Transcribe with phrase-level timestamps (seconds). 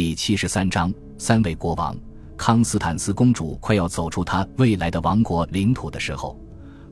[0.00, 1.94] 第七十三章：三位国王。
[2.34, 6.40] 康斯坦斯公主快要走出她未来的王国领土的时候，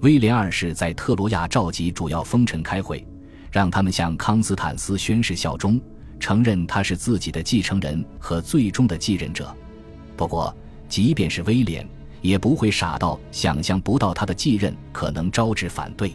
[0.00, 3.02] 威廉二世在特罗亚召集主要封臣开会，
[3.50, 5.80] 让他们向康斯坦斯宣誓效忠，
[6.20, 9.56] 承认他是自己的继承人和最终的继任者。
[10.14, 10.54] 不过，
[10.86, 11.88] 即便是威廉，
[12.20, 16.12] 也不会傻到想象不到他的继任可能招致反对。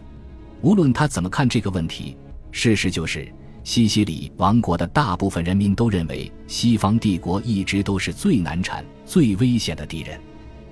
[0.61, 2.15] 无论他怎么看这个问题，
[2.51, 3.27] 事实就是。
[3.63, 10.19] 西西里王国的大部分人民都认为，西方帝国一直都是最难缠、最危险的敌人。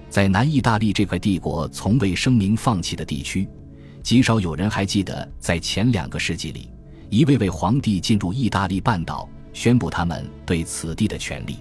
[0.10, 3.48] 在南意大利这块帝国从未声明放弃的地区，
[4.04, 6.70] 极少有人还记得，在前两个世纪里，
[7.10, 11.60] 一位位皇帝进入意大利半岛，宣布他们对此地的权利。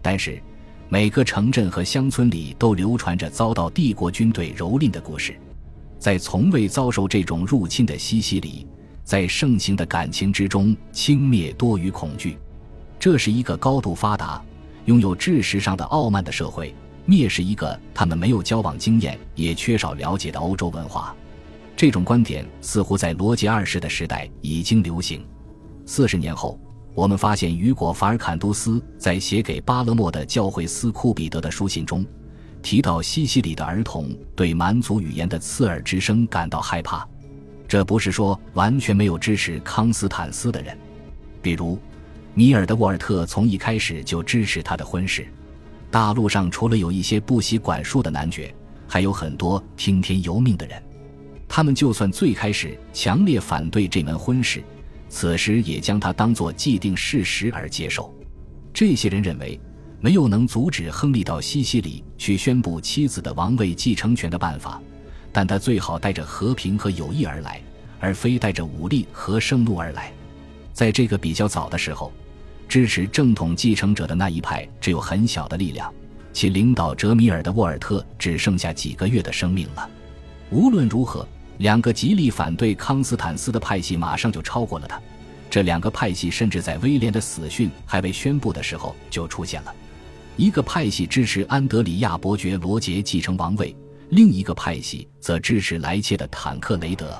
[0.00, 0.40] 但是，
[0.88, 5.36] 每个城镇和乡村里都流传着遭到帝国军队蹂躏的故事。
[5.98, 8.64] 在从未遭受这种入侵的西西里。
[9.10, 12.38] 在盛行的感情之中，轻蔑多于恐惧。
[12.96, 14.40] 这是一个高度发达、
[14.84, 16.72] 拥有知识上的傲慢的社会，
[17.08, 21.12] 蔑视一个他们没有交往经验、也缺少了解的欧洲文化。
[21.76, 25.26] 这种观点似乎在罗杰二世的时代已经流行。
[25.84, 26.56] 四十年后，
[26.94, 32.06] 我们发现雨果·法尔坎杜斯在写给巴勒莫的教会斯库彼得的书信中，
[32.62, 37.04] 提到西西里的儿童对蛮族语言的刺耳之声感到害怕。
[37.70, 40.76] 这不是说完全没有支持康斯坦斯的人，
[41.40, 41.78] 比如
[42.34, 45.24] 米尔德沃尔特从一开始就支持他的婚事。
[45.88, 48.52] 大陆上除了有一些不惜管束的男爵，
[48.88, 50.82] 还有很多听天由命的人。
[51.46, 54.64] 他们就算最开始强烈反对这门婚事，
[55.08, 58.12] 此时也将它当作既定事实而接受。
[58.74, 59.60] 这些人认为，
[60.00, 64.82] 没有能阻止亨利到西西里去宣布妻子的王位继承权的办法。
[65.32, 67.60] 但他最好带着和平和友谊而来，
[67.98, 70.12] 而非带着武力和盛怒而来。
[70.72, 72.12] 在这个比较早的时候，
[72.68, 75.92] 支持正统继承者的那一派只有很小的力量，
[76.32, 79.88] 其领导哲米尔的沃尔特只剩下几个月的生命了。
[80.50, 81.26] 无论如何，
[81.58, 85.00] 两个极力反对康斯坦斯的派系马上就超过了他。
[85.50, 89.74] 这两个派系甚至在威廉的死讯还未宣布的时候就出现了。
[90.36, 93.76] 一个派系支持安德里亚伯爵罗杰继承王位。
[94.10, 97.16] 另一个派系则支持莱切的坦克雷德，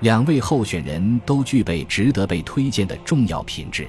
[0.00, 3.86] 两位候选人都具备值得被推荐的重要品质，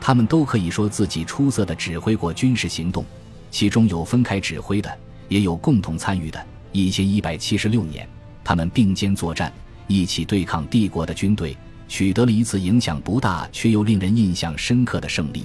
[0.00, 3.04] 他们都可以说自己出色的指挥过军事行动，
[3.52, 4.92] 其中有分开指挥的，
[5.28, 6.44] 也有共同参与的。
[6.72, 8.08] 一千一百七十六年，
[8.42, 9.52] 他们并肩作战，
[9.86, 15.44] 一起对抗帝国的军队，取得了一次影响不大却又令人印象深刻的胜利。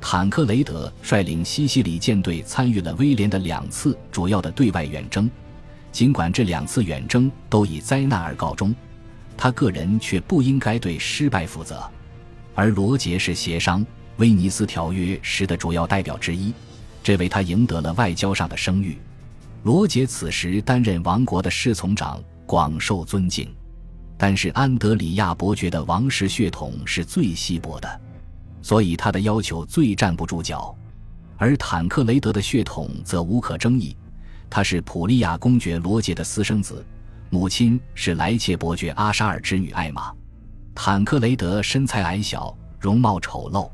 [0.00, 5.30] 坦克雷德率领西西里舰队参与了威廉的两次主要的对外远征。
[5.92, 8.74] 尽管这两次远征都以灾难而告终，
[9.36, 11.82] 他个人却不应该对失败负责。
[12.54, 13.84] 而罗杰是协商
[14.18, 16.52] 威尼斯条约时的主要代表之一，
[17.02, 18.98] 这为他赢得了外交上的声誉。
[19.62, 23.48] 罗杰此时担任王国的侍从长，广受尊敬。
[24.16, 28.00] 但是安德里亚伯爵的王室血统是最稀薄的，
[28.60, 30.76] 所以他的要求最站不住脚。
[31.38, 33.96] 而坦克雷德的血统则无可争议。
[34.50, 36.84] 他是普利亚公爵罗杰的私生子，
[37.30, 40.12] 母亲是莱切伯爵阿沙尔之女艾玛。
[40.74, 43.70] 坦克雷德身材矮小，容貌丑陋。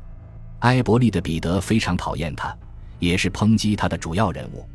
[0.59, 2.55] 埃伯利的彼得非常讨厌他，
[2.99, 4.65] 也是抨击他的主要人物。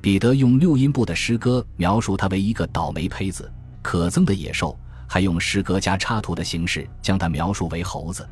[0.00, 3.50] 彼得用六音部的诗歌描述他为一个倒霉胚子、
[3.82, 8.28] 可憎的野兽，还用诗歌加插图的形式将他描述为猴子。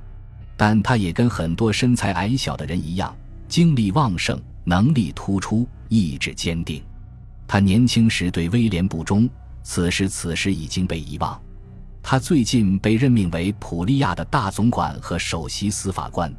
[0.56, 3.14] 但他也跟很多身材矮小的人一样，
[3.46, 6.82] 精力旺盛，能力突出，意志坚定。
[7.52, 9.28] 他年轻时对威廉不忠，
[9.64, 11.36] 此时此时已经被遗忘。
[12.00, 16.32] 他最近被任命为普利亚的大总管和首席司法官。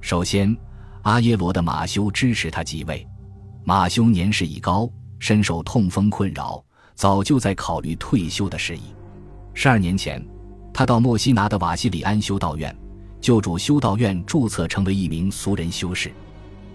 [0.00, 0.56] 首先，
[1.02, 3.04] 阿耶罗的马修支持他即位。
[3.64, 4.88] 马修年事已高，
[5.18, 8.94] 深受痛风困扰，早就在考虑退休的事宜。
[9.54, 10.24] 十二年前，
[10.72, 12.72] 他到墨西拿的瓦西里安修道院，
[13.20, 16.12] 就主修道院注册成为一名俗人修士。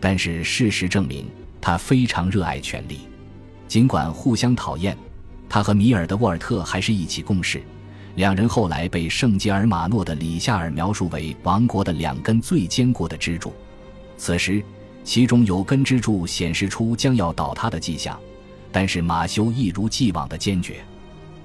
[0.02, 1.30] 但是事实证明，
[1.62, 3.08] 他非常热爱权力。
[3.70, 4.98] 尽管互相讨厌，
[5.48, 7.62] 他和米尔德沃尔特还是一起共事。
[8.16, 13.54] 两人后来被圣吉尔马诺的里夏尔描述为王国的两根最坚固的支柱。
[14.18, 14.62] 此时，
[15.04, 18.20] 其中有根支柱显示出将要倒塌的迹象，
[18.72, 20.84] 但是马修一如既往的坚决。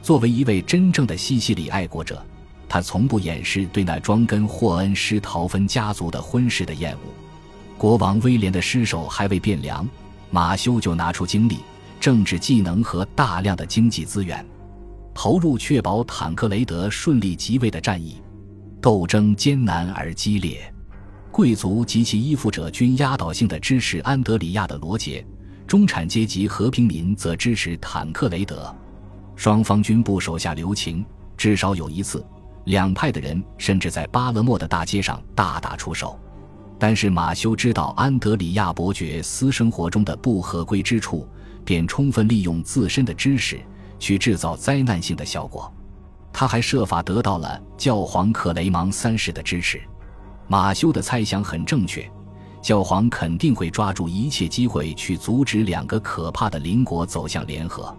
[0.02, 2.24] 作为一位真正的西西里爱国者，
[2.70, 6.98] 他从不掩饰对那庄根霍恩施陶芬家族的婚事的厌恶。
[7.76, 9.86] 国王威廉的尸首还未变凉，
[10.30, 11.58] 马修就拿出精力。
[12.04, 14.44] 政治技能和大量的经济资源，
[15.14, 18.20] 投入确保坦克雷德顺利即位的战役，
[18.78, 20.70] 斗争艰难而激烈。
[21.32, 25.26] 贵族及其依附者均压倒性的支持安德里亚的罗杰，
[25.66, 28.70] 中产阶级和平民则支持坦克雷德。
[29.34, 31.02] 双方均部手下留情，
[31.38, 32.22] 至少有一次，
[32.64, 36.20] 两派的人甚至在巴勒莫的大街上大打出手。
[36.78, 41.26] 但是马修知道安德里亚伯爵私生活中的不合规之处，
[41.64, 43.60] 便充分利用自身的知识
[43.98, 45.72] 去制造灾难性的效果。
[46.32, 49.80] 他还设法得到了教皇克雷芒三世的支持。
[50.46, 52.10] 马修的猜想很正确，
[52.60, 57.96] 教皇肯定会抓住一切机会去阻止两个可怕的邻国走向联合。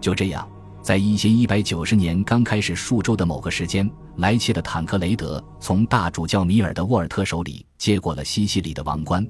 [0.00, 0.48] 就这样。
[0.80, 9.26] 在一千一百九十年刚开始数周的某个时间，莱切的坦克雷德从大主教米尔的沃尔特手里接过了西西里的王冠，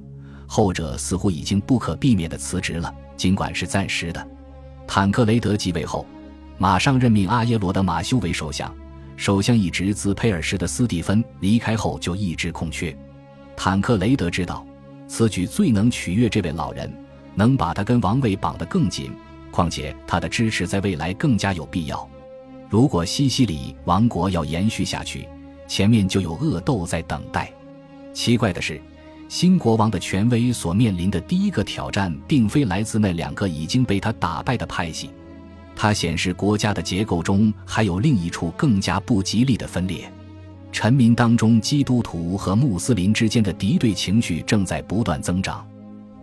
[0.47, 4.26] 后者似乎已经不可避免地辞职了，尽管是暂时的。
[4.87, 6.06] 坦克雷德继位后，
[6.56, 8.75] 马上任命阿耶罗的马修为首相，
[9.17, 12.97] 首相一职自佩尔什的斯蒂芬离开后就一直空缺。
[13.55, 14.65] 坦克雷德知道，
[15.06, 16.91] 此举最能取悦这位老人，
[17.35, 19.12] 能把他跟王位绑得更紧。
[19.50, 22.09] 况且他的支持在未来更加有必要。
[22.69, 25.26] 如果西西里王国要延续下去，
[25.67, 27.50] 前面就有恶斗在等待。
[28.12, 28.81] 奇怪的是，
[29.29, 35.11] 新国王的权威所面临的第一个挑战，并非来自那两个已经被他打败的派系，
[35.77, 40.11] 它显示国家的结构中还有另一处更加不吉利的分裂。
[40.73, 45.67] 臣民当中，基督徒和穆斯林之间的敌对情绪正在不断增长。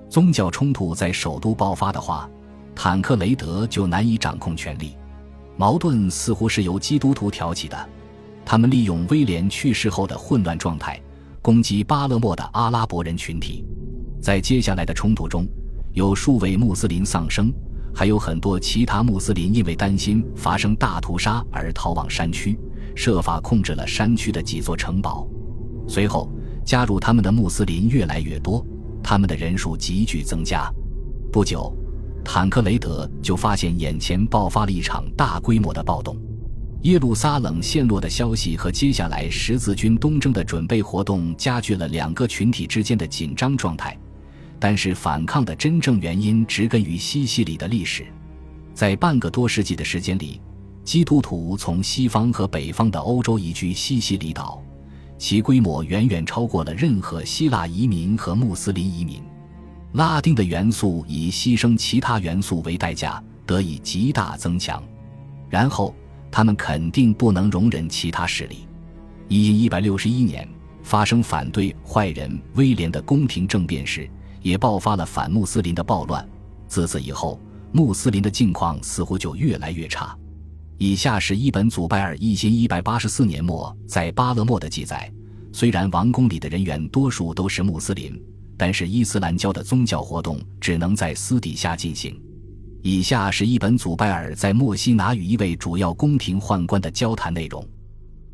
[0.09, 2.29] 宗教冲突在首都爆发的话。
[2.77, 4.97] 坦克雷德就难以掌控权力，
[5.55, 7.89] 矛盾似乎是由基督徒挑起的。
[8.45, 10.99] 他们利用威廉去世后的混乱状态，
[11.45, 13.63] 攻击巴勒莫的阿拉伯人群体。
[14.19, 15.45] 在接下来的冲突中，
[15.93, 17.53] 有数位穆斯林丧生，
[17.93, 22.57] 还有很多其他穆斯林因为担心发生大屠杀而逃往山区，
[22.95, 25.27] 设法控制了山区的几座城堡。
[25.87, 26.31] 随后，
[26.65, 28.65] 加入他们的穆斯林越来越多，
[29.03, 30.67] 他们的人数急剧增加。
[31.31, 31.71] 不久。
[32.23, 36.17] 坦克雷德就发现眼前爆发了一场大规模的暴动，
[36.85, 43.97] 耶路撒冷陷落的消息和接下来十字军东征的准备活动加剧了两个群体之间的紧张状态。
[44.59, 48.05] 但是反抗的真正原因植根于西西里的历史，
[48.75, 50.39] 在半个多世纪的时间里，
[50.83, 54.61] 基督徒从西方和北方的欧洲移居西西里岛，
[55.17, 59.23] 其规模远远超过了任何希腊移民和穆斯林移民。
[59.93, 64.83] 拉丁的元素以牺牲其他元素为代价得以极大增强，
[65.49, 65.95] 然后
[66.31, 68.67] 他们肯定不能容忍其他势力。
[69.27, 70.47] 一一百六十一年
[70.83, 74.09] 发生反对坏人威廉的宫廷政变时，
[74.41, 76.27] 也爆发了反穆斯林的暴乱。
[76.67, 77.39] 自此以后，
[77.71, 80.17] 穆斯林的境况似乎就越来越差。
[80.77, 85.11] 以下是伊本·祖拜尔一千一百八十四年末在巴勒莫的记载。
[85.51, 88.21] 虽然王宫里的人员多数都是穆斯林。
[88.57, 92.17] 但是伊斯兰教的宗教活动只能在私底下进行。
[92.87, 97.67] 以下是一本祖拜尔在墨西拿与一位主要宫廷宦官的交谈内容。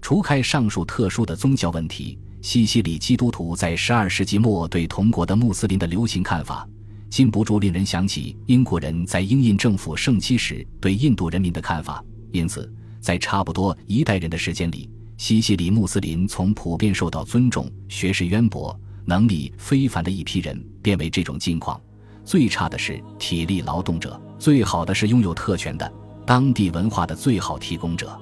[0.01, 6.68] 除开上述特殊的宗教问题，西西里基督徒在12世纪末对同国的穆斯林的流行看法，
[7.09, 12.03] 禁不住令人想起英国人在英印政府盛期时对印度人民的看法。
[12.33, 12.69] 因此，
[13.00, 18.77] 在差不多一代人的时间里，西西里穆斯林从普遍受到尊重、学识渊博。
[19.06, 21.80] 能力非凡的一批人变为这种境况，
[22.25, 25.93] 最差的是体力劳动者，最好的是拥有特权的
[26.25, 28.19] 当地文化的最好提供者，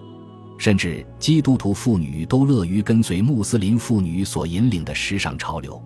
[0.58, 5.82] 甚至基督徒妇女都乐于跟随穆斯林妇女所引领的时尚潮流。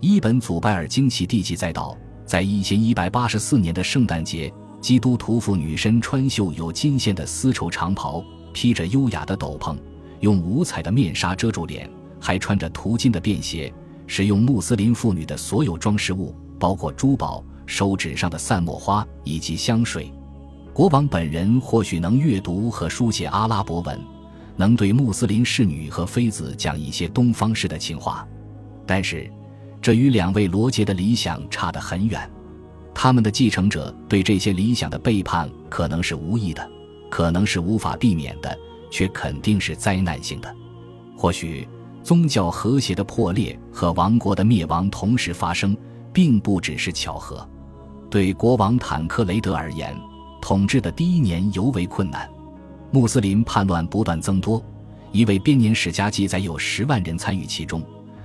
[0.00, 9.76] 伊本·祖拜尔惊奇地记载道，在一千一百八十四年的圣诞节，基督徒妇女身穿绣有金线的丝绸长袍，披着优雅的斗篷，
[10.20, 11.86] 用五彩的面纱遮住脸，
[12.18, 13.70] 还穿着涂金的便鞋。
[14.06, 20.10] 使用穆斯林妇女的所有装饰物，包括珠宝、手指上的散墨花以及香水。
[20.72, 24.00] 国王本人或许能阅读和书写阿拉伯文，
[24.56, 28.26] 能对穆斯林侍女和妃子讲一些东方式的情话，
[28.86, 29.30] 但是
[29.80, 32.30] 这与两位罗杰的理想差得很远。
[32.94, 36.70] 他们的继承者对这些理想的背叛可能是无意的，
[37.10, 38.58] 可能是无法避免的，
[38.90, 40.54] 却肯定是灾难性的。
[41.16, 41.68] 或许。
[42.02, 45.76] 宗教和谐的破裂和王国的灭亡同时发生，
[46.12, 47.44] 并不只是巧合。
[48.08, 49.96] 对国王坦克雷德而言，
[50.40, 52.28] 统治的第一年尤为困难。
[52.90, 54.62] 穆斯林叛乱不断增多，
[55.12, 57.82] 一位编年史家记载有十万人参与其中。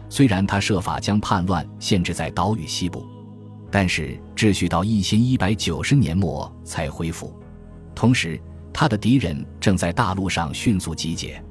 [0.08, 3.06] 虽然他设法将叛乱限制在岛屿西部，
[3.72, 7.34] 但是秩序到一千一百九十年末才恢复。
[7.96, 8.40] 同时，
[8.74, 11.42] 他的敌人正在大陆上迅速集结。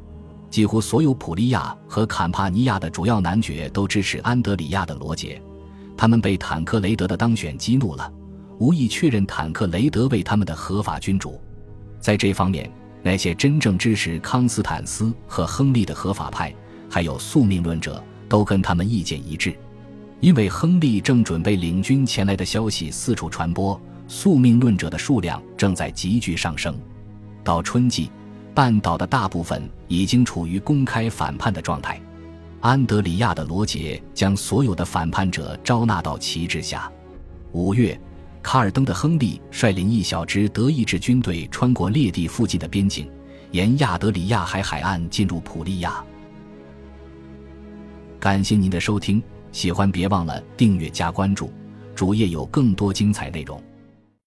[0.51, 5.41] 几乎所有普利亚和坎帕尼亚的主要男爵都支持安德里亚的罗杰，
[5.97, 8.13] 他们被坦克雷德的当选激怒了，
[8.61, 11.41] 无意确认坦克雷德为他们的合法君主。
[11.99, 12.71] 在这方面，
[13.03, 16.55] 那些真正支持康斯坦斯和亨利的合法派，
[16.89, 19.57] 还有宿命论者，都跟他们意见一致。
[20.21, 26.79] 因为亨利正准备领军前来的消息四处传播，宿命论者的数量正在急剧上升。
[27.43, 28.11] 到春季，
[28.55, 31.99] 半岛的大部分已经处于公开反叛的状态。
[32.61, 36.93] 安德里亚的罗杰将所有的反叛者招纳到旗帜下。
[37.53, 37.99] 五月，
[38.43, 43.09] 卡尔登的亨利率领一小支德意志军队穿过列地附近的边境，
[43.51, 46.03] 沿亚德里亚海海岸进入普利亚。
[48.19, 49.23] 感谢您的收听。
[49.53, 51.53] 喜欢别忘了订阅加关注，
[51.95, 53.61] 主页有更多精彩内容。